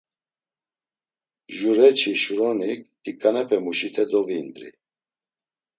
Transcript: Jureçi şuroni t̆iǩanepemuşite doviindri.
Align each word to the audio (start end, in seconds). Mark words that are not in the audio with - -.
Jureçi 1.55 2.11
şuroni 2.21 2.71
t̆iǩanepemuşite 3.03 4.03
doviindri. 4.11 4.69